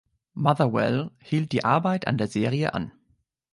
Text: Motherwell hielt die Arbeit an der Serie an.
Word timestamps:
Motherwell 0.33 1.11
hielt 1.19 1.51
die 1.51 1.63
Arbeit 1.63 2.07
an 2.07 2.17
der 2.17 2.25
Serie 2.27 2.73
an. 2.73 2.91